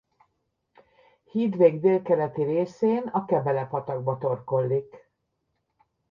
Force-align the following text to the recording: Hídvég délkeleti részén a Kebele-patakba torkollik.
Hídvég 1.31 1.79
délkeleti 1.81 2.43
részén 2.43 3.03
a 3.07 3.25
Kebele-patakba 3.25 4.17
torkollik. 4.17 5.09